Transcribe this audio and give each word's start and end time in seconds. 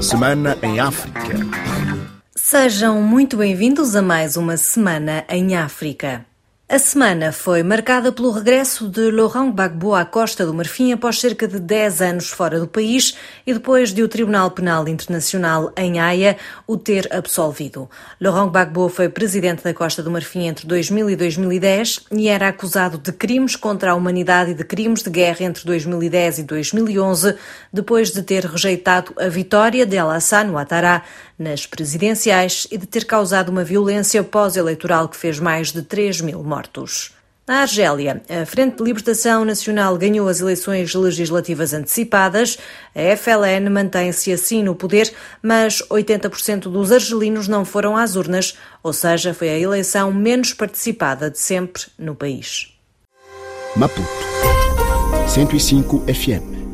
Semana 0.00 0.56
em 0.62 0.78
África. 0.78 1.20
Sejam 2.34 3.02
muito 3.02 3.36
bem-vindos 3.36 3.96
a 3.96 4.02
mais 4.02 4.36
uma 4.36 4.56
Semana 4.56 5.24
em 5.28 5.56
África. 5.56 6.24
A 6.70 6.78
semana 6.78 7.32
foi 7.32 7.62
marcada 7.62 8.12
pelo 8.12 8.30
regresso 8.30 8.90
de 8.90 9.10
Laurent 9.10 9.52
Gbagbo 9.52 9.94
à 9.94 10.04
Costa 10.04 10.44
do 10.44 10.52
Marfim 10.52 10.92
após 10.92 11.18
cerca 11.18 11.48
de 11.48 11.58
10 11.58 12.02
anos 12.02 12.28
fora 12.28 12.60
do 12.60 12.68
país 12.68 13.16
e 13.46 13.54
depois 13.54 13.90
de 13.90 14.02
o 14.02 14.08
Tribunal 14.08 14.50
Penal 14.50 14.86
Internacional 14.86 15.72
em 15.74 15.98
Haia 15.98 16.36
o 16.66 16.76
ter 16.76 17.08
absolvido. 17.10 17.88
Laurent 18.20 18.50
Gbagbo 18.50 18.90
foi 18.90 19.08
presidente 19.08 19.64
da 19.64 19.72
Costa 19.72 20.02
do 20.02 20.10
Marfim 20.10 20.46
entre 20.46 20.66
2000 20.66 21.08
e 21.08 21.16
2010 21.16 22.00
e 22.12 22.28
era 22.28 22.48
acusado 22.48 22.98
de 22.98 23.12
crimes 23.12 23.56
contra 23.56 23.92
a 23.92 23.94
humanidade 23.94 24.50
e 24.50 24.54
de 24.54 24.62
crimes 24.62 25.02
de 25.02 25.08
guerra 25.08 25.46
entre 25.46 25.64
2010 25.64 26.40
e 26.40 26.42
2011, 26.42 27.34
depois 27.72 28.10
de 28.10 28.22
ter 28.22 28.44
rejeitado 28.44 29.14
a 29.18 29.28
vitória 29.30 29.86
de 29.86 29.96
Alassane 29.96 30.50
Ouattara 30.50 31.02
nas 31.38 31.66
presidenciais 31.66 32.66
e 32.70 32.76
de 32.76 32.86
ter 32.86 33.04
causado 33.04 33.50
uma 33.50 33.62
violência 33.62 34.24
pós-eleitoral 34.24 35.08
que 35.08 35.16
fez 35.16 35.38
mais 35.38 35.72
de 35.72 35.82
3 35.82 36.20
mil 36.20 36.42
mortos. 36.42 37.12
Na 37.48 37.62
Argélia, 37.62 38.22
a 38.28 38.44
Frente 38.44 38.76
de 38.76 38.84
Libertação 38.84 39.42
Nacional 39.42 39.96
ganhou 39.96 40.28
as 40.28 40.38
eleições 40.40 40.94
legislativas 40.94 41.72
antecipadas. 41.72 42.58
A 42.94 43.16
FLN 43.16 43.70
mantém-se 43.70 44.30
assim 44.30 44.62
no 44.62 44.74
poder, 44.74 45.10
mas 45.42 45.80
80% 45.88 46.64
dos 46.64 46.92
argelinos 46.92 47.48
não 47.48 47.64
foram 47.64 47.96
às 47.96 48.16
urnas, 48.16 48.54
ou 48.82 48.92
seja, 48.92 49.32
foi 49.32 49.48
a 49.48 49.58
eleição 49.58 50.12
menos 50.12 50.52
participada 50.52 51.30
de 51.30 51.38
sempre 51.38 51.84
no 51.98 52.14
país. 52.14 52.74
Maputo 53.74 54.06
105 55.26 56.04
FM 56.12 56.67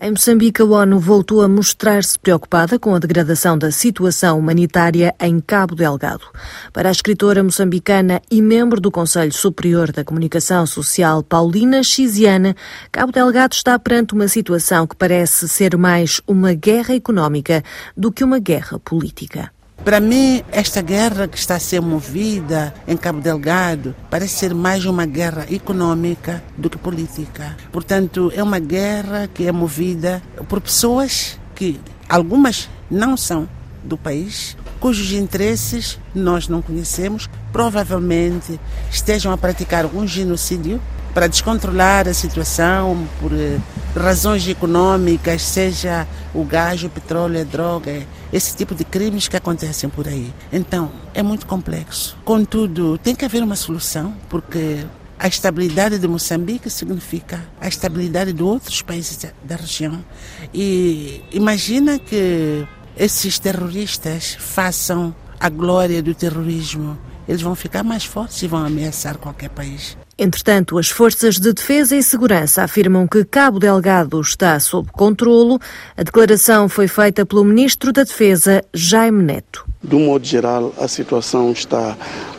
em 0.00 0.10
Moçambique, 0.10 0.60
a 0.60 0.64
ONU 0.64 0.98
voltou 0.98 1.42
a 1.42 1.48
mostrar-se 1.48 2.18
preocupada 2.18 2.78
com 2.78 2.94
a 2.94 2.98
degradação 2.98 3.56
da 3.56 3.70
situação 3.70 4.38
humanitária 4.38 5.14
em 5.20 5.40
Cabo 5.40 5.74
Delgado. 5.74 6.24
Para 6.72 6.88
a 6.88 6.92
escritora 6.92 7.42
moçambicana 7.42 8.20
e 8.30 8.42
membro 8.42 8.80
do 8.80 8.90
Conselho 8.90 9.32
Superior 9.32 9.92
da 9.92 10.04
Comunicação 10.04 10.66
Social, 10.66 11.22
Paulina 11.22 11.82
Xiziana, 11.82 12.54
Cabo 12.92 13.12
Delgado 13.12 13.54
está 13.54 13.78
perante 13.78 14.14
uma 14.14 14.28
situação 14.28 14.86
que 14.86 14.96
parece 14.96 15.48
ser 15.48 15.76
mais 15.76 16.20
uma 16.26 16.52
guerra 16.52 16.94
económica 16.94 17.62
do 17.96 18.12
que 18.12 18.24
uma 18.24 18.38
guerra 18.38 18.78
política. 18.78 19.50
Para 19.82 20.00
mim, 20.00 20.42
esta 20.50 20.80
guerra 20.80 21.28
que 21.28 21.36
está 21.36 21.56
a 21.56 21.60
ser 21.60 21.80
movida 21.80 22.74
em 22.86 22.96
Cabo 22.96 23.20
Delgado 23.20 23.94
parece 24.08 24.34
ser 24.34 24.54
mais 24.54 24.86
uma 24.86 25.04
guerra 25.04 25.46
econômica 25.50 26.42
do 26.56 26.70
que 26.70 26.78
política. 26.78 27.56
Portanto, 27.70 28.32
é 28.34 28.42
uma 28.42 28.58
guerra 28.58 29.28
que 29.32 29.46
é 29.46 29.52
movida 29.52 30.22
por 30.48 30.60
pessoas 30.60 31.38
que 31.54 31.78
algumas 32.08 32.68
não 32.90 33.16
são 33.16 33.48
do 33.82 33.98
país, 33.98 34.56
cujos 34.80 35.12
interesses 35.12 35.98
nós 36.14 36.48
não 36.48 36.62
conhecemos, 36.62 37.28
provavelmente 37.52 38.58
estejam 38.90 39.32
a 39.32 39.36
praticar 39.36 39.86
um 39.86 40.06
genocídio 40.06 40.80
para 41.14 41.28
descontrolar 41.28 42.08
a 42.08 42.12
situação 42.12 43.06
por 43.20 43.32
eh, 43.32 43.58
razões 43.96 44.46
econômicas, 44.48 45.42
seja 45.42 46.06
o 46.34 46.44
gás, 46.44 46.82
o 46.82 46.90
petróleo, 46.90 47.40
a 47.40 47.44
droga, 47.44 48.04
esse 48.32 48.56
tipo 48.56 48.74
de 48.74 48.84
crimes 48.84 49.28
que 49.28 49.36
acontecem 49.36 49.88
por 49.88 50.08
aí. 50.08 50.34
Então, 50.52 50.90
é 51.14 51.22
muito 51.22 51.46
complexo. 51.46 52.16
Contudo, 52.24 52.98
tem 52.98 53.14
que 53.14 53.24
haver 53.24 53.44
uma 53.44 53.54
solução, 53.54 54.12
porque 54.28 54.84
a 55.16 55.28
estabilidade 55.28 56.00
de 56.00 56.08
Moçambique 56.08 56.68
significa 56.68 57.40
a 57.60 57.68
estabilidade 57.68 58.32
de 58.32 58.42
outros 58.42 58.82
países 58.82 59.16
da 59.44 59.54
região. 59.54 60.04
E 60.52 61.22
imagina 61.30 61.96
que 61.96 62.66
esses 62.96 63.38
terroristas 63.38 64.36
façam 64.40 65.14
a 65.38 65.48
glória 65.48 66.02
do 66.02 66.12
terrorismo. 66.12 66.98
Eles 67.28 67.40
vão 67.40 67.54
ficar 67.54 67.84
mais 67.84 68.04
fortes 68.04 68.42
e 68.42 68.48
vão 68.48 68.66
ameaçar 68.66 69.16
qualquer 69.16 69.50
país. 69.50 69.96
Entretanto, 70.16 70.78
as 70.78 70.88
forças 70.88 71.40
de 71.40 71.52
defesa 71.52 71.96
e 71.96 72.02
segurança 72.02 72.62
afirmam 72.62 73.06
que 73.06 73.24
Cabo 73.24 73.58
Delgado 73.58 74.20
está 74.20 74.58
sob 74.60 74.88
controlo. 74.92 75.58
A 75.96 76.02
declaração 76.04 76.68
foi 76.68 76.86
feita 76.86 77.26
pelo 77.26 77.44
ministro 77.44 77.92
da 77.92 78.04
Defesa, 78.04 78.64
Jaime 78.72 79.22
Neto. 79.24 79.66
Do 79.82 79.98
modo 79.98 80.24
geral, 80.24 80.72
a 80.78 80.86
situação 80.86 81.50
está 81.50 81.96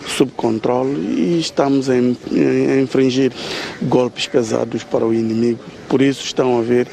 sob 0.08 0.31
controle 0.31 1.00
e 1.00 1.40
estamos 1.40 1.90
a, 1.90 1.97
infringir 1.97 3.34
golpes 3.84 4.25
pesados 4.28 4.84
para 4.84 5.06
o 5.06 5.14
inimigo 5.14 5.59
por 5.88 6.02
isso 6.02 6.25
estão 6.25 6.58
a 6.58 6.62
ver 6.62 6.88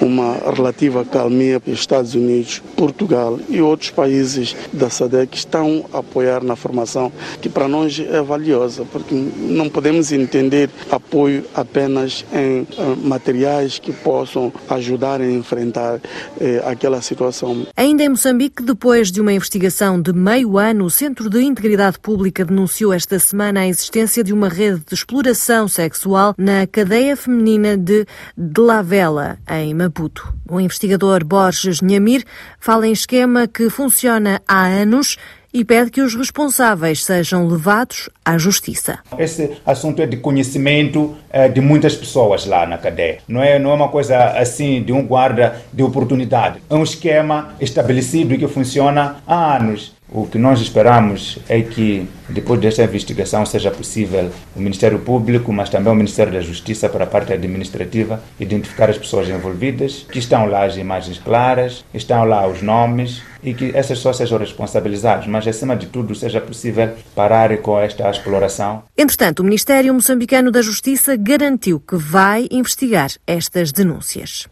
uma 0.00 0.34
relativa 0.54 1.04
calmia 1.04 1.60
Estados 1.66 2.14
Unidos, 2.14 2.62
Portugal 2.76 3.38
e 3.48 3.60
outros 3.60 3.90
países 3.90 4.56
da 4.72 4.90
SADC 4.90 5.36
estão 5.36 5.84
a 5.92 5.98
apoiar 5.98 6.42
na 6.42 6.56
formação, 6.56 7.12
que 7.40 7.48
para 7.48 7.68
nós 7.68 8.00
é 8.00 8.22
valiosa, 8.22 8.84
porque 8.90 9.14
não 9.14 9.68
podemos 9.68 10.10
entender 10.28 10.68
apoio 10.90 11.44
apenas 11.54 12.24
em 12.32 12.62
uh, 12.62 12.96
materiais 13.02 13.78
que 13.78 13.92
possam 13.92 14.52
ajudar 14.68 15.20
a 15.20 15.30
enfrentar 15.30 16.00
eh, 16.40 16.62
aquela 16.66 17.00
situação. 17.00 17.66
Ainda 17.76 18.02
em 18.02 18.08
Moçambique, 18.10 18.62
depois 18.62 19.10
de 19.10 19.20
uma 19.20 19.32
investigação 19.32 20.00
de 20.00 20.12
meio 20.12 20.58
ano, 20.58 20.84
o 20.84 20.90
Centro 20.90 21.30
de 21.30 21.42
Integridade 21.42 21.98
Pública 21.98 22.44
denunciou 22.44 22.92
esta 22.92 23.18
semana 23.18 23.60
a 23.60 23.68
existência 23.68 24.22
de 24.22 24.32
uma 24.32 24.48
rede 24.48 24.82
de 24.86 24.94
exploração 24.94 25.66
sexual 25.66 26.34
na 26.36 26.66
cadeia 26.66 27.16
feminina 27.16 27.76
de 27.76 28.06
de 28.36 28.60
La 28.60 28.82
Vela, 28.82 29.38
em 29.48 29.74
Maputo. 29.74 30.34
O 30.48 30.60
investigador 30.60 31.24
Borges 31.24 31.80
Nhamir 31.80 32.24
fala 32.58 32.86
em 32.86 32.92
esquema 32.92 33.46
que 33.46 33.70
funciona 33.70 34.40
há 34.46 34.66
anos 34.66 35.16
e 35.58 35.64
pede 35.64 35.90
que 35.90 36.00
os 36.00 36.14
responsáveis 36.14 37.04
sejam 37.04 37.48
levados 37.48 38.08
à 38.24 38.38
justiça. 38.38 39.00
Esse 39.18 39.56
assunto 39.66 40.00
é 40.00 40.06
de 40.06 40.16
conhecimento 40.16 41.16
é, 41.28 41.48
de 41.48 41.60
muitas 41.60 41.96
pessoas 41.96 42.46
lá 42.46 42.64
na 42.64 42.78
cadeia. 42.78 43.18
Não 43.26 43.42
é, 43.42 43.58
não 43.58 43.72
é 43.72 43.74
uma 43.74 43.88
coisa 43.88 44.38
assim 44.38 44.80
de 44.84 44.92
um 44.92 45.04
guarda 45.04 45.60
de 45.72 45.82
oportunidade. 45.82 46.60
É 46.70 46.74
um 46.76 46.84
esquema 46.84 47.56
estabelecido 47.60 48.38
que 48.38 48.46
funciona 48.46 49.16
há 49.26 49.56
anos. 49.56 49.97
O 50.10 50.26
que 50.26 50.38
nós 50.38 50.60
esperamos 50.60 51.38
é 51.48 51.60
que, 51.60 52.08
depois 52.30 52.58
desta 52.60 52.82
investigação, 52.82 53.44
seja 53.44 53.70
possível 53.70 54.30
o 54.56 54.60
Ministério 54.60 54.98
Público, 54.98 55.52
mas 55.52 55.68
também 55.68 55.92
o 55.92 55.96
Ministério 55.96 56.32
da 56.32 56.40
Justiça, 56.40 56.88
para 56.88 57.04
a 57.04 57.06
parte 57.06 57.32
administrativa, 57.32 58.22
identificar 58.40 58.88
as 58.88 58.96
pessoas 58.96 59.28
envolvidas, 59.28 60.06
que 60.10 60.18
estão 60.18 60.46
lá 60.46 60.64
as 60.64 60.76
imagens 60.76 61.18
claras, 61.18 61.84
estão 61.92 62.24
lá 62.24 62.46
os 62.48 62.62
nomes 62.62 63.22
e 63.42 63.52
que 63.52 63.70
essas 63.74 63.98
pessoas 63.98 64.16
sejam 64.16 64.38
responsabilizadas, 64.38 65.26
mas 65.26 65.46
acima 65.46 65.76
de 65.76 65.86
tudo 65.86 66.14
seja 66.14 66.40
possível 66.40 66.90
parar 67.14 67.56
com 67.58 67.78
esta 67.78 68.08
exploração. 68.08 68.84
Entretanto, 68.96 69.40
o 69.40 69.44
Ministério 69.44 69.92
Moçambicano 69.92 70.50
da 70.50 70.62
Justiça 70.62 71.16
garantiu 71.16 71.80
que 71.80 71.96
vai 71.96 72.48
investigar 72.50 73.10
estas 73.26 73.72
denúncias. 73.72 74.48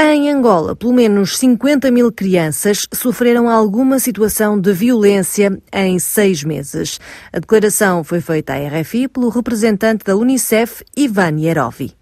Em 0.00 0.30
Angola, 0.30 0.76
pelo 0.76 0.92
menos 0.92 1.36
50 1.36 1.90
mil 1.90 2.12
crianças 2.12 2.86
sofreram 2.94 3.50
alguma 3.50 3.98
situação 3.98 4.56
de 4.56 4.72
violência 4.72 5.60
em 5.72 5.98
seis 5.98 6.44
meses. 6.44 7.00
A 7.32 7.40
declaração 7.40 8.04
foi 8.04 8.20
feita 8.20 8.54
à 8.54 8.80
RFI 8.80 9.08
pelo 9.08 9.28
representante 9.28 10.04
da 10.04 10.14
Unicef, 10.14 10.84
Ivan 10.96 11.40
Yerovi. 11.40 11.97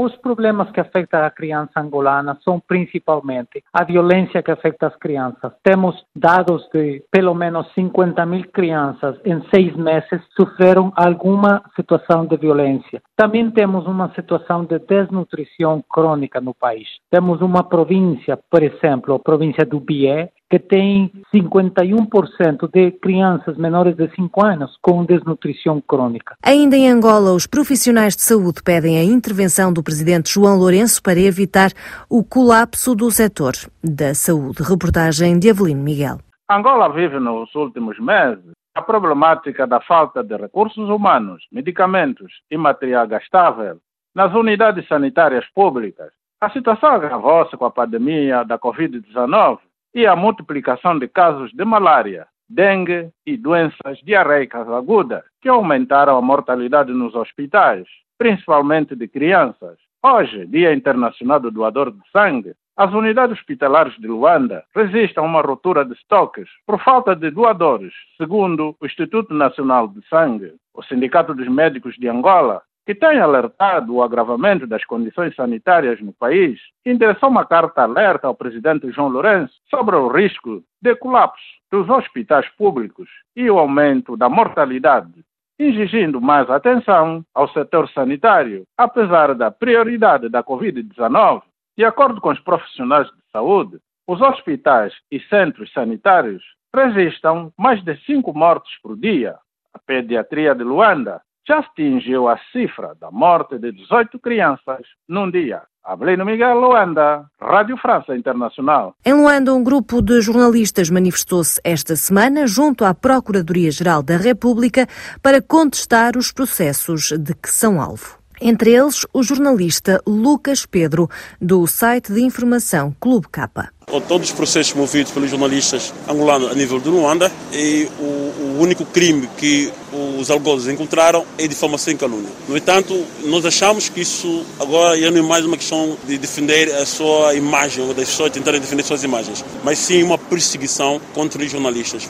Os 0.00 0.14
problemas 0.18 0.70
que 0.70 0.78
afetam 0.78 1.24
a 1.24 1.28
criança 1.28 1.80
angolana 1.80 2.38
são 2.44 2.60
principalmente 2.60 3.64
a 3.72 3.82
violência 3.82 4.40
que 4.44 4.52
afeta 4.52 4.86
as 4.86 4.94
crianças. 4.94 5.52
Temos 5.60 6.00
dados 6.14 6.68
de 6.72 7.02
pelo 7.10 7.34
menos 7.34 7.66
50 7.74 8.24
mil 8.24 8.48
crianças 8.52 9.18
em 9.24 9.42
seis 9.52 9.74
meses 9.74 10.22
sofreram 10.36 10.92
alguma 10.94 11.64
situação 11.74 12.24
de 12.26 12.36
violência. 12.36 13.02
Também 13.16 13.50
temos 13.50 13.88
uma 13.88 14.14
situação 14.14 14.64
de 14.64 14.78
desnutrição 14.78 15.82
crônica 15.90 16.40
no 16.40 16.54
país. 16.54 16.86
Temos 17.10 17.40
uma 17.40 17.64
província, 17.64 18.38
por 18.48 18.62
exemplo, 18.62 19.16
a 19.16 19.18
província 19.18 19.66
do 19.66 19.80
Bié, 19.80 20.30
que 20.50 20.58
tem 20.58 21.10
51% 21.34 22.70
de 22.72 22.90
crianças 22.92 23.56
menores 23.56 23.94
de 23.96 24.08
5 24.14 24.44
anos 24.44 24.76
com 24.80 25.04
desnutrição 25.04 25.80
crônica. 25.80 26.36
Ainda 26.42 26.76
em 26.76 26.88
Angola, 26.88 27.32
os 27.32 27.46
profissionais 27.46 28.16
de 28.16 28.22
saúde 28.22 28.62
pedem 28.62 28.98
a 28.98 29.04
intervenção 29.04 29.72
do 29.72 29.82
presidente 29.82 30.32
João 30.32 30.56
Lourenço 30.56 31.02
para 31.02 31.20
evitar 31.20 31.70
o 32.08 32.24
colapso 32.24 32.94
do 32.94 33.10
setor 33.10 33.52
da 33.84 34.14
saúde. 34.14 34.62
Reportagem 34.62 35.38
de 35.38 35.50
Avelino 35.50 35.82
Miguel. 35.82 36.18
Angola 36.50 36.88
vive 36.88 37.18
nos 37.20 37.54
últimos 37.54 37.98
meses 37.98 38.52
a 38.74 38.80
problemática 38.80 39.66
da 39.66 39.80
falta 39.80 40.22
de 40.22 40.36
recursos 40.36 40.88
humanos, 40.88 41.44
medicamentos 41.52 42.32
e 42.50 42.56
material 42.56 43.06
gastável 43.06 43.78
nas 44.14 44.32
unidades 44.32 44.86
sanitárias 44.88 45.44
públicas. 45.54 46.10
A 46.40 46.48
situação 46.50 46.90
agravou-se 46.90 47.56
com 47.56 47.64
a 47.64 47.70
pandemia 47.70 48.44
da 48.44 48.58
Covid-19 48.58 49.58
e 49.94 50.06
a 50.06 50.14
multiplicação 50.14 50.98
de 50.98 51.08
casos 51.08 51.50
de 51.52 51.64
malária, 51.64 52.26
dengue 52.48 53.10
e 53.26 53.36
doenças 53.36 53.98
diarreicas 54.02 54.68
agudas, 54.68 55.22
que 55.40 55.48
aumentaram 55.48 56.16
a 56.16 56.22
mortalidade 56.22 56.92
nos 56.92 57.14
hospitais, 57.14 57.86
principalmente 58.16 58.96
de 58.96 59.06
crianças. 59.06 59.78
Hoje, 60.02 60.46
Dia 60.46 60.72
Internacional 60.72 61.40
do 61.40 61.50
Doador 61.50 61.90
de 61.90 62.00
Sangue, 62.10 62.54
as 62.76 62.92
unidades 62.92 63.36
hospitalares 63.36 63.96
de 63.96 64.06
Luanda 64.06 64.64
resistem 64.72 65.20
a 65.20 65.26
uma 65.26 65.42
ruptura 65.42 65.84
de 65.84 65.94
estoques 65.94 66.48
por 66.64 66.80
falta 66.80 67.16
de 67.16 67.28
doadores, 67.28 67.92
segundo 68.16 68.76
o 68.80 68.86
Instituto 68.86 69.34
Nacional 69.34 69.88
de 69.88 70.00
Sangue. 70.08 70.54
O 70.72 70.82
Sindicato 70.84 71.34
dos 71.34 71.48
Médicos 71.48 71.96
de 71.96 72.08
Angola, 72.08 72.62
que 72.88 72.94
tem 72.94 73.20
alertado 73.20 73.94
o 73.94 74.02
agravamento 74.02 74.66
das 74.66 74.82
condições 74.82 75.34
sanitárias 75.34 76.00
no 76.00 76.10
país, 76.10 76.58
endereçou 76.86 77.28
uma 77.28 77.44
carta 77.44 77.82
alerta 77.82 78.26
ao 78.26 78.34
presidente 78.34 78.90
João 78.90 79.08
Lourenço 79.08 79.52
sobre 79.68 79.94
o 79.94 80.08
risco 80.08 80.62
de 80.80 80.96
colapso 80.96 81.44
dos 81.70 81.86
hospitais 81.90 82.48
públicos 82.56 83.06
e 83.36 83.50
o 83.50 83.58
aumento 83.58 84.16
da 84.16 84.30
mortalidade 84.30 85.22
exigindo 85.58 86.18
mais 86.18 86.48
atenção 86.48 87.22
ao 87.34 87.46
setor 87.50 87.90
sanitário, 87.90 88.64
apesar 88.74 89.34
da 89.34 89.50
prioridade 89.50 90.30
da 90.30 90.42
Covid-19 90.42 91.42
de 91.76 91.84
acordo 91.84 92.22
com 92.22 92.30
os 92.30 92.40
profissionais 92.40 93.06
de 93.08 93.30
saúde, 93.30 93.76
os 94.06 94.22
hospitais 94.22 94.94
e 95.12 95.20
centros 95.28 95.70
sanitários 95.74 96.42
registram 96.74 97.52
mais 97.58 97.84
de 97.84 97.94
cinco 98.06 98.32
mortes 98.32 98.80
por 98.80 98.96
dia. 98.96 99.36
A 99.74 99.78
pediatria 99.78 100.54
de 100.54 100.64
Luanda 100.64 101.20
já 101.48 101.60
atingiu 101.60 102.28
a 102.28 102.38
cifra 102.52 102.94
da 103.00 103.10
morte 103.10 103.58
de 103.58 103.72
18 103.72 104.18
crianças 104.18 104.86
num 105.08 105.30
dia. 105.30 105.62
Avelino 105.82 106.26
Miguel, 106.26 106.60
Luanda, 106.60 107.24
Rádio 107.40 107.78
França 107.78 108.14
Internacional. 108.14 108.94
Em 109.06 109.14
Luanda, 109.14 109.54
um 109.54 109.64
grupo 109.64 110.02
de 110.02 110.20
jornalistas 110.20 110.90
manifestou-se 110.90 111.58
esta 111.64 111.96
semana 111.96 112.46
junto 112.46 112.84
à 112.84 112.92
Procuradoria-Geral 112.92 114.02
da 114.02 114.18
República 114.18 114.86
para 115.22 115.40
contestar 115.40 116.18
os 116.18 116.30
processos 116.30 117.10
de 117.12 117.34
que 117.34 117.48
são 117.48 117.80
alvo. 117.80 118.17
Entre 118.40 118.72
eles, 118.72 119.04
o 119.12 119.22
jornalista 119.22 120.00
Lucas 120.06 120.64
Pedro, 120.64 121.08
do 121.40 121.66
site 121.66 122.12
de 122.12 122.20
informação 122.22 122.94
Clube 123.00 123.26
Capa. 123.30 123.70
Todos 124.06 124.28
os 124.28 124.34
processos 124.34 124.74
movidos 124.74 125.12
pelos 125.12 125.30
jornalistas 125.30 125.94
angolanos 126.08 126.50
a 126.52 126.54
nível 126.54 126.78
de 126.78 126.88
Luanda 126.88 127.32
e 127.52 127.88
o, 127.98 128.02
o 128.02 128.56
único 128.60 128.84
crime 128.84 129.28
que 129.38 129.72
os 130.18 130.30
algozes 130.30 130.68
encontraram 130.68 131.24
é 131.38 131.46
difamação 131.48 131.92
e 131.92 131.96
calúnia. 131.96 132.28
No 132.46 132.56
entanto, 132.56 133.02
nós 133.24 133.44
achamos 133.46 133.88
que 133.88 134.02
isso 134.02 134.44
agora 134.60 135.00
já 135.00 135.10
não 135.10 135.18
é 135.18 135.22
mais 135.22 135.44
uma 135.44 135.56
questão 135.56 135.96
de 136.06 136.18
defender 136.18 136.72
a 136.74 136.84
sua 136.84 137.34
imagem, 137.34 137.82
ou 137.82 137.94
das 137.94 138.10
pessoas 138.10 138.30
tentarem 138.30 138.60
defender 138.60 138.82
suas 138.82 139.02
imagens, 139.02 139.44
mas 139.64 139.78
sim 139.78 140.02
uma 140.02 140.18
perseguição 140.18 141.00
contra 141.14 141.42
os 141.42 141.50
jornalistas. 141.50 142.06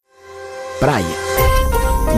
Praia 0.81 1.05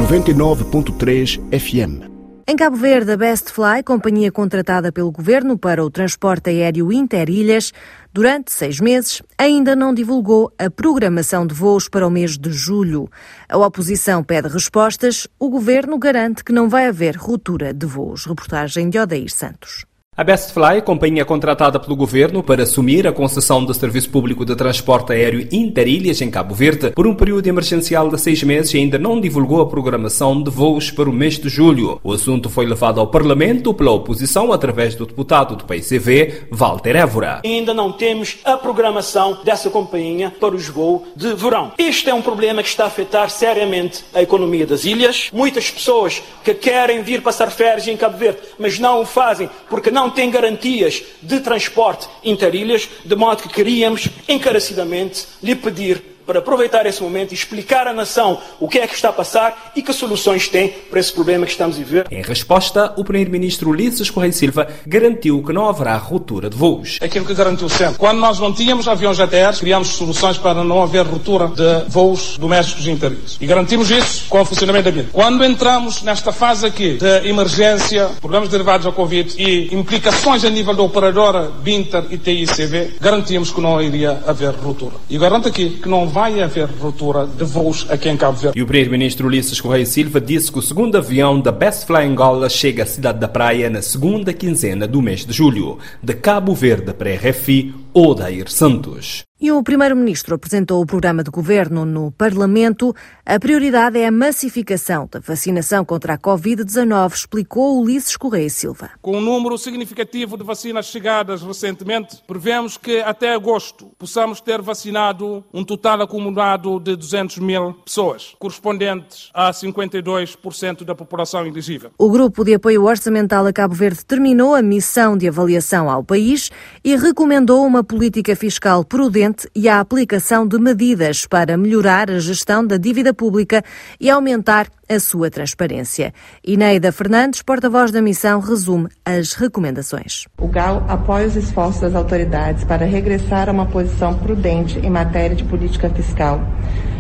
99.3 0.09 1.39
FM 1.59 2.20
em 2.51 2.57
Cabo 2.57 2.77
Verde, 2.77 3.13
a 3.13 3.17
Bestfly, 3.17 3.85
companhia 3.85 4.33
contratada 4.33 4.91
pelo 4.91 5.13
governo 5.13 5.57
para 5.57 5.85
o 5.85 5.89
transporte 5.89 6.51
aéreo 6.51 6.93
interilhas, 6.93 7.73
durante 8.13 8.51
seis 8.51 8.81
meses, 8.81 9.23
ainda 9.39 9.77
não 9.77 9.95
divulgou 9.95 10.53
a 10.59 10.69
programação 10.69 11.47
de 11.47 11.55
voos 11.55 11.89
para 11.89 12.05
o 12.05 12.11
mês 12.11 12.37
de 12.37 12.51
julho. 12.51 13.09
A 13.49 13.57
oposição 13.57 14.25
pede 14.25 14.49
respostas, 14.49 15.29
o 15.39 15.49
governo 15.49 15.97
garante 15.97 16.43
que 16.43 16.53
não 16.53 16.69
vai 16.69 16.89
haver 16.89 17.17
ruptura 17.17 17.73
de 17.73 17.87
voos. 17.87 18.27
Reportagem 18.27 18.91
de 18.91 18.99
Odair 18.99 19.31
Santos. 19.31 19.85
A 20.21 20.23
Bestfly, 20.23 20.83
companhia 20.83 21.25
contratada 21.25 21.81
pelo 21.81 21.97
governo 21.97 22.43
para 22.43 22.65
assumir 22.65 23.09
a 23.09 23.13
concessão 23.13 23.65
do 23.65 23.73
serviço 23.73 24.11
público 24.11 24.45
de 24.45 24.55
transporte 24.55 25.15
aéreo 25.15 25.49
Interilhas 25.51 26.21
em 26.21 26.31
Cabo 26.31 26.55
Verde 26.55 26.91
por 26.91 27.07
um 27.07 27.15
período 27.15 27.47
emergencial 27.47 28.07
de 28.11 28.21
seis 28.21 28.43
meses, 28.43 28.75
ainda 28.75 28.99
não 28.99 29.19
divulgou 29.19 29.63
a 29.63 29.67
programação 29.67 30.43
de 30.43 30.51
voos 30.51 30.91
para 30.91 31.09
o 31.09 31.13
mês 31.13 31.39
de 31.39 31.49
julho. 31.49 31.99
O 32.05 32.13
assunto 32.13 32.51
foi 32.51 32.67
levado 32.67 33.01
ao 33.01 33.07
Parlamento 33.07 33.73
pela 33.73 33.93
oposição 33.93 34.53
através 34.53 34.95
do 34.95 35.07
deputado 35.07 35.57
do 35.57 35.65
PCV, 35.65 36.49
Walter 36.51 36.97
Évora. 36.97 37.41
Ainda 37.43 37.73
não 37.73 37.91
temos 37.91 38.41
a 38.45 38.59
programação 38.59 39.39
dessa 39.43 39.71
companhia 39.71 40.31
para 40.39 40.55
os 40.55 40.69
voos 40.69 41.01
de 41.17 41.33
verão. 41.33 41.73
Este 41.79 42.11
é 42.11 42.15
um 42.15 42.21
problema 42.21 42.63
que 42.63 42.69
está 42.69 42.85
a 42.85 42.89
afetar 42.89 43.31
seriamente 43.31 44.05
a 44.13 44.21
economia 44.21 44.67
das 44.67 44.85
ilhas. 44.85 45.31
Muitas 45.33 45.71
pessoas 45.71 46.23
que 46.45 46.53
querem 46.53 47.03
vir 47.03 47.23
passar 47.23 47.51
férias 47.51 47.89
em 47.89 47.97
Cabo 47.97 48.19
Verde, 48.19 48.41
mas 48.59 48.79
não 48.79 49.01
o 49.01 49.07
fazem 49.07 49.49
porque 49.71 49.91
não 49.91 50.10
tem 50.11 50.31
garantias 50.31 51.03
de 51.23 51.41
transporte 51.41 52.09
interilhas, 52.25 52.89
de 53.05 53.17
modo 53.17 53.43
que 53.43 53.49
queríamos 53.49 54.09
encarecidamente 54.29 55.27
lhe 55.43 55.55
pedir 55.55 56.03
para 56.31 56.39
aproveitar 56.39 56.87
esse 56.87 57.03
momento 57.03 57.33
e 57.33 57.35
explicar 57.35 57.89
à 57.89 57.93
nação 57.93 58.39
o 58.61 58.69
que 58.69 58.79
é 58.79 58.87
que 58.87 58.95
está 58.95 59.09
a 59.09 59.13
passar 59.13 59.73
e 59.75 59.83
que 59.83 59.93
soluções 59.93 60.47
tem 60.47 60.69
para 60.69 61.01
esse 61.01 61.13
problema 61.13 61.45
que 61.45 61.51
estamos 61.51 61.75
a 61.75 61.79
viver. 61.81 62.07
Em 62.09 62.23
resposta, 62.23 62.95
o 62.97 63.03
primeiro-ministro 63.03 63.71
Ulisses 63.71 64.11
Correia 64.11 64.33
Silva 64.33 64.69
garantiu 64.87 65.43
que 65.43 65.53
não 65.53 65.69
haverá 65.69 65.97
ruptura 65.97 66.49
de 66.49 66.57
voos. 66.57 66.99
Aquilo 67.03 67.27
que 67.27 67.35
garantiu 67.35 67.69
sempre. 67.69 67.97
Quando 67.99 68.21
nós 68.21 68.39
não 68.39 68.53
tínhamos 68.53 68.87
aviões 68.87 69.19
ATR, 69.19 69.59
criámos 69.59 69.89
soluções 69.89 70.39
para 70.39 70.63
não 70.63 70.81
haver 70.81 71.05
ruptura 71.05 71.49
de 71.49 71.91
voos 71.91 72.39
domésticos 72.39 72.87
interiores. 72.87 73.37
E 73.41 73.45
garantimos 73.45 73.91
isso 73.91 74.27
com 74.29 74.41
o 74.41 74.45
funcionamento 74.45 74.85
da 74.85 74.91
vida. 74.93 75.09
Quando 75.13 75.45
entramos 75.45 76.01
nesta 76.03 76.31
fase 76.31 76.65
aqui 76.65 76.97
de 76.97 77.29
emergência, 77.29 78.09
problemas 78.21 78.49
derivados 78.49 78.87
da 78.87 78.93
Covid 78.93 79.35
e 79.37 79.75
implicações 79.75 80.45
a 80.45 80.51
nível 80.51 80.77
da 80.77 80.83
operadora 80.85 81.51
Binter 81.61 82.05
e 82.09 82.17
TICV, 82.17 82.99
garantimos 83.01 83.51
que 83.51 83.61
não 83.61 83.83
iria 83.83 84.23
haver 84.25 84.55
ruptura. 84.55 84.95
E 85.09 85.19
garanto 85.19 85.49
aqui 85.49 85.71
que 85.71 85.89
não 85.89 86.07
vai 86.07 86.20
vai 86.21 86.39
haver 86.43 86.69
ruptura 86.79 87.27
de 87.27 87.45
voos 87.45 87.87
aqui 87.89 88.11
em 88.11 88.15
Cabo 88.15 88.37
Verde. 88.37 88.59
E 88.59 88.63
o 88.63 88.67
primeiro-ministro 88.67 89.27
Ulisses 89.27 89.59
Correia 89.59 89.87
Silva 89.87 90.21
disse 90.21 90.53
que 90.53 90.59
o 90.59 90.63
segundo 90.63 90.99
avião 90.99 91.41
da 91.41 91.51
Best 91.51 91.87
Fly 91.87 92.05
Angola 92.05 92.47
chega 92.51 92.83
à 92.83 92.87
cidade 92.87 93.19
da 93.19 93.27
Praia 93.27 93.71
na 93.71 93.81
segunda 93.81 94.31
quinzena 94.35 94.87
do 94.87 95.01
mês 95.01 95.25
de 95.25 95.33
julho. 95.33 95.79
De 96.03 96.13
Cabo 96.13 96.55
Verde 96.55 96.93
para 96.93 97.15
RFI, 97.15 97.75
Odair 97.95 98.51
Santos. 98.51 99.30
E 99.43 99.51
o 99.51 99.63
Primeiro-Ministro 99.63 100.35
apresentou 100.35 100.83
o 100.83 100.87
programa 100.87 101.25
de 101.25 101.31
governo 101.31 101.87
no 101.87 102.13
Parlamento. 102.13 102.95
A 103.25 103.41
prioridade 103.41 103.99
é 103.99 104.07
a 104.07 104.13
massificação 104.13 105.09
da 105.11 105.19
vacinação 105.19 105.83
contra 105.83 106.13
a 106.13 106.19
Covid-19, 106.19 107.15
explicou 107.15 107.81
Ulisses 107.81 108.19
Correia 108.19 108.51
Silva. 108.51 108.91
Com 109.01 109.17
um 109.17 109.21
número 109.23 109.57
significativo 109.57 110.37
de 110.37 110.45
vacinas 110.45 110.89
chegadas 110.89 111.41
recentemente, 111.41 112.23
prevemos 112.27 112.77
que 112.77 113.01
até 113.01 113.33
agosto 113.33 113.87
possamos 113.99 114.43
ter 114.43 114.61
vacinado 114.61 115.43
um 115.55 115.65
total 115.65 116.03
acumulado 116.03 116.79
de 116.79 116.95
200 116.95 117.39
mil 117.39 117.73
pessoas, 117.73 118.35
correspondentes 118.39 119.31
a 119.33 119.53
52% 119.53 120.85
da 120.85 120.95
população 120.95 121.47
elegível. 121.47 121.93
O 121.97 122.11
Grupo 122.11 122.45
de 122.45 122.53
Apoio 122.53 122.85
Orçamental 122.85 123.47
a 123.47 123.55
Cabo 123.55 123.75
Verde 123.75 124.05
terminou 124.05 124.55
a 124.55 124.61
missão 124.61 125.17
de 125.17 125.27
avaliação 125.27 125.89
ao 125.89 126.05
país 126.05 126.51
e 126.85 126.95
recomendou 126.95 127.65
uma 127.65 127.83
política 127.83 128.37
fiscal 128.37 128.85
prudente 128.85 129.30
e 129.55 129.69
a 129.69 129.81
aplicação 129.81 130.47
de 130.47 130.59
medidas 130.59 131.27
para 131.27 131.57
melhorar 131.57 132.11
a 132.11 132.19
gestão 132.19 132.67
da 132.67 132.77
dívida 132.77 133.13
pública 133.15 133.63
e 134.01 134.11
aumentar 134.11 134.69
a 134.89 134.99
sua 134.99 135.31
transparência. 135.31 136.13
Ineida 136.45 136.91
Fernandes, 136.91 137.43
porta-voz 137.43 137.91
da 137.91 138.03
missão, 138.03 138.41
resume 138.41 138.89
as 139.05 139.35
recomendações. 139.35 140.27
O 140.39 140.49
GAL 140.49 140.85
apoia 140.89 141.27
os 141.27 141.37
esforços 141.37 141.81
das 141.81 141.95
autoridades 141.95 142.65
para 142.65 142.85
regressar 142.85 143.49
a 143.49 143.53
uma 143.53 143.67
posição 143.67 144.19
prudente 144.19 144.79
em 144.79 144.91
matéria 144.91 145.37
de 145.37 145.45
política 145.45 145.89
fiscal 145.91 146.41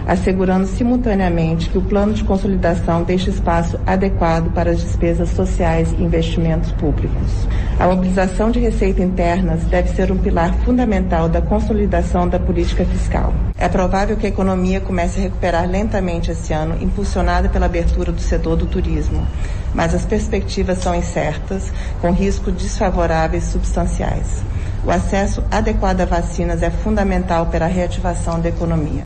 assegurando 0.06 0.66
simultaneamente 0.66 1.68
que 1.68 1.78
o 1.78 1.82
plano 1.82 2.12
de 2.12 2.24
consolidação 2.24 3.02
deixe 3.02 3.30
espaço 3.30 3.78
adequado 3.86 4.52
para 4.52 4.70
as 4.70 4.80
despesas 4.80 5.30
sociais 5.30 5.92
e 5.98 6.02
investimentos 6.02 6.72
públicos. 6.72 7.48
A 7.78 7.86
mobilização 7.86 8.50
de 8.50 8.60
receita 8.60 9.02
internas 9.02 9.64
deve 9.64 9.88
ser 9.90 10.12
um 10.12 10.18
pilar 10.18 10.54
fundamental 10.64 11.28
da 11.28 11.40
consolidação 11.40 12.28
da 12.28 12.38
política 12.38 12.84
fiscal. 12.84 13.32
É 13.56 13.68
provável 13.68 14.16
que 14.16 14.26
a 14.26 14.28
economia 14.28 14.80
comece 14.80 15.18
a 15.18 15.22
recuperar 15.22 15.68
lentamente 15.68 16.30
esse 16.30 16.52
ano, 16.52 16.76
impulsionada 16.82 17.48
pela 17.48 17.66
abertura 17.66 18.12
do 18.12 18.20
setor 18.20 18.56
do 18.56 18.66
turismo, 18.66 19.26
mas 19.74 19.94
as 19.94 20.04
perspectivas 20.04 20.78
são 20.78 20.94
incertas, 20.94 21.72
com 22.00 22.10
riscos 22.10 22.54
desfavoráveis 22.54 23.44
substanciais. 23.44 24.42
O 24.84 24.90
acesso 24.90 25.44
adequado 25.50 26.00
a 26.00 26.06
vacinas 26.06 26.62
é 26.62 26.70
fundamental 26.70 27.46
para 27.46 27.66
a 27.66 27.68
reativação 27.68 28.40
da 28.40 28.48
economia. 28.48 29.04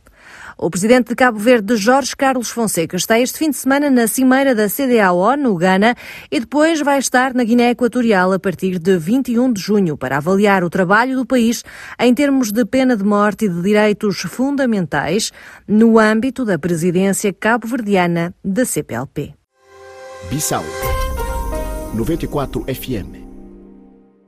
O 0.57 0.71
presidente 0.71 1.09
de 1.09 1.15
Cabo 1.15 1.39
Verde, 1.39 1.77
Jorge 1.77 2.15
Carlos 2.17 2.51
Fonseca, 2.51 2.97
está 2.97 3.19
este 3.19 3.39
fim 3.39 3.51
de 3.51 3.57
semana 3.57 3.91
na 3.91 4.07
cimeira 4.07 4.55
da 4.55 4.69
CDAO, 4.69 5.37
no 5.37 5.57
Ghana, 5.57 5.95
e 6.31 6.41
depois 6.41 6.81
vai 6.81 6.99
estar 6.99 7.35
na 7.35 7.43
Guiné 7.43 7.71
Equatorial 7.71 8.33
a 8.33 8.39
partir 8.39 8.79
de 8.79 8.97
21 8.97 9.53
de 9.53 9.61
junho 9.61 9.97
para 9.97 10.19
avaliar 10.19 10.63
o 10.63 10.71
trabalho 10.71 11.17
do 11.17 11.27
país 11.27 11.65
em 11.99 12.15
termos 12.15 12.53
de 12.53 12.65
pena 12.65 12.97
de 12.97 13.05
morte 13.05 13.47
e 13.47 13.49
de 13.49 13.61
direitos 13.61 14.21
fundamentais 14.21 15.33
no 15.67 15.99
âmbito 15.99 16.45
da 16.45 16.59
presidência 16.59 17.33
cabo-verdiana 17.33 18.35
da 18.45 18.65
CPLP. 18.65 19.35
Bissau 20.31 20.65
94 21.95 22.65
FM 22.65 23.24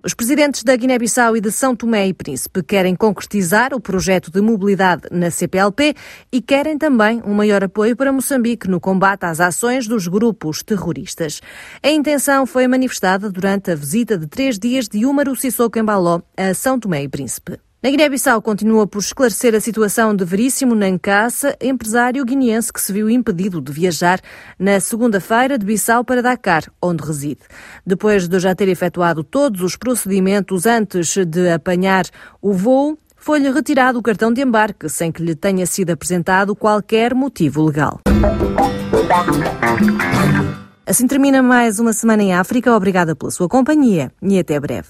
Os 0.07 0.15
presidentes 0.15 0.63
da 0.63 0.77
Guiné-Bissau 0.77 1.37
e 1.37 1.41
de 1.41 1.51
São 1.51 1.75
Tomé 1.75 2.07
e 2.07 2.15
Príncipe 2.15 2.63
querem 2.63 2.95
concretizar 2.95 3.75
o 3.75 3.81
projeto 3.81 4.31
de 4.31 4.41
mobilidade 4.41 5.03
na 5.11 5.33
CPLP 5.33 5.97
e 6.31 6.41
querem 6.41 6.79
também 6.79 7.21
um 7.27 7.35
maior 7.35 7.65
apoio 7.65 7.97
para 7.97 8.13
Moçambique 8.13 8.71
no 8.71 8.79
combate 8.79 9.25
às 9.25 9.41
ações 9.41 9.89
dos 9.89 10.07
grupos 10.07 10.63
terroristas. 10.63 11.43
A 11.83 11.91
intenção 11.91 12.47
foi 12.47 12.69
manifestada 12.69 13.29
durante 13.29 13.73
a 13.73 13.75
visita 13.75 14.17
de 14.17 14.29
três 14.29 14.61
dias 14.61 14.87
de 14.89 15.05
Umaru 15.05 15.35
Sissoko 15.35 15.77
Embaló 15.77 16.21
a 16.37 16.55
São 16.55 16.79
Tomé 16.79 17.03
e 17.03 17.09
Príncipe. 17.09 17.66
Na 17.87 17.91
Guiné-Bissau 17.93 18.43
continua 18.43 18.85
por 18.85 18.99
esclarecer 18.99 19.55
a 19.55 19.61
situação 19.61 20.13
de 20.13 20.25
Veríssimo 20.25 20.75
Nancassa, 20.75 21.57
empresário 21.61 22.25
guineense 22.25 22.73
que 22.73 22.81
se 22.81 22.93
viu 22.93 23.09
impedido 23.09 23.61
de 23.61 23.71
viajar 23.71 24.21
na 24.59 24.81
segunda-feira 24.81 25.57
de 25.57 25.65
Bissau 25.65 26.05
para 26.05 26.21
Dakar, 26.21 26.65
onde 26.83 27.05
reside. 27.05 27.43
Depois 27.87 28.27
de 28.27 28.41
já 28.41 28.57
ter 28.57 28.67
efetuado 28.67 29.23
todos 29.23 29.63
os 29.63 29.77
procedimentos 29.77 30.67
antes 30.67 31.17
de 31.27 31.49
apanhar 31.49 32.07
o 32.43 32.53
voo, 32.53 32.99
foi-lhe 33.15 33.49
retirado 33.53 34.01
o 34.01 34.03
cartão 34.03 34.33
de 34.33 34.43
embarque 34.43 34.89
sem 34.89 35.13
que 35.13 35.23
lhe 35.23 35.37
tenha 35.37 35.65
sido 35.65 35.91
apresentado 35.91 36.57
qualquer 36.57 37.15
motivo 37.15 37.65
legal. 37.65 38.01
Assim 40.85 41.07
termina 41.07 41.41
mais 41.41 41.79
uma 41.79 41.93
semana 41.93 42.21
em 42.25 42.35
África. 42.35 42.75
Obrigada 42.75 43.15
pela 43.15 43.31
sua 43.31 43.49
companhia 43.49 44.11
e 44.21 44.41
até 44.41 44.59
breve. 44.59 44.89